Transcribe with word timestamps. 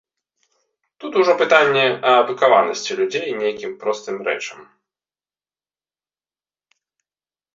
Тут 1.01 1.11
ужо 1.23 1.33
пытанне 1.41 1.83
адукаванасці 2.21 2.91
людзей 3.01 3.29
нейкім 3.43 3.71
простым 3.85 4.19
рэчам. 4.29 4.67